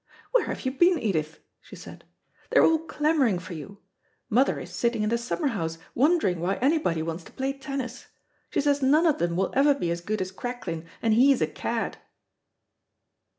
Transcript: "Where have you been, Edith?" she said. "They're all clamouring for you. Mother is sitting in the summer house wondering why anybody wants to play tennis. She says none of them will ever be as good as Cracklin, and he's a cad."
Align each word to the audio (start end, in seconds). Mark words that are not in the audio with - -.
"Where 0.31 0.45
have 0.45 0.61
you 0.61 0.71
been, 0.71 0.97
Edith?" 0.97 1.41
she 1.59 1.75
said. 1.75 2.05
"They're 2.49 2.65
all 2.65 2.79
clamouring 2.79 3.37
for 3.37 3.53
you. 3.53 3.83
Mother 4.31 4.59
is 4.59 4.71
sitting 4.73 5.03
in 5.03 5.09
the 5.09 5.17
summer 5.19 5.49
house 5.49 5.77
wondering 5.93 6.39
why 6.39 6.55
anybody 6.55 7.03
wants 7.03 7.23
to 7.25 7.31
play 7.31 7.53
tennis. 7.53 8.07
She 8.49 8.61
says 8.61 8.81
none 8.81 9.05
of 9.05 9.19
them 9.19 9.35
will 9.35 9.53
ever 9.53 9.75
be 9.75 9.91
as 9.91 10.01
good 10.01 10.19
as 10.19 10.31
Cracklin, 10.31 10.87
and 11.03 11.13
he's 11.13 11.39
a 11.39 11.45
cad." 11.45 11.99